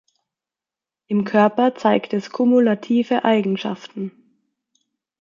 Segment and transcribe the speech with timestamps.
[1.05, 4.11] Im Körper zeigt es kumulative Eigenschaften.